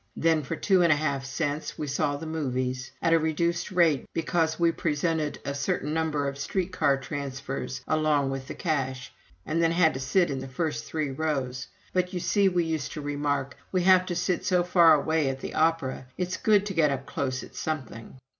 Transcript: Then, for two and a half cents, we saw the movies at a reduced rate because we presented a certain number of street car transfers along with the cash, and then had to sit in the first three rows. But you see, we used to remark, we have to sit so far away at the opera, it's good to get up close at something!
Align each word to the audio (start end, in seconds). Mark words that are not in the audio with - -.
Then, 0.15 0.41
for 0.41 0.55
two 0.55 0.81
and 0.81 0.91
a 0.91 0.95
half 0.95 1.25
cents, 1.25 1.77
we 1.77 1.85
saw 1.85 2.15
the 2.17 2.25
movies 2.25 2.89
at 3.03 3.13
a 3.13 3.19
reduced 3.19 3.71
rate 3.71 4.07
because 4.13 4.59
we 4.59 4.71
presented 4.71 5.37
a 5.45 5.53
certain 5.53 5.93
number 5.93 6.27
of 6.27 6.39
street 6.39 6.71
car 6.71 6.97
transfers 6.97 7.81
along 7.87 8.31
with 8.31 8.47
the 8.47 8.55
cash, 8.55 9.13
and 9.45 9.61
then 9.61 9.69
had 9.71 9.93
to 9.93 9.99
sit 9.99 10.31
in 10.31 10.39
the 10.39 10.47
first 10.47 10.85
three 10.85 11.11
rows. 11.11 11.67
But 11.93 12.13
you 12.13 12.19
see, 12.19 12.49
we 12.49 12.63
used 12.65 12.93
to 12.93 13.01
remark, 13.01 13.55
we 13.71 13.83
have 13.83 14.07
to 14.07 14.15
sit 14.15 14.43
so 14.43 14.63
far 14.63 14.95
away 14.95 15.29
at 15.29 15.39
the 15.41 15.53
opera, 15.53 16.07
it's 16.17 16.35
good 16.35 16.65
to 16.65 16.73
get 16.73 16.89
up 16.89 17.05
close 17.05 17.43
at 17.43 17.53
something! 17.55 18.17